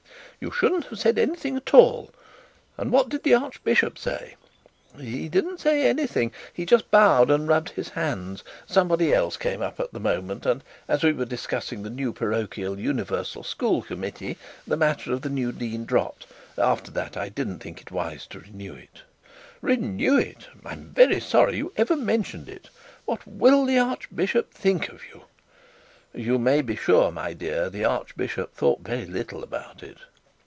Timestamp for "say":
3.99-4.37, 5.59-5.85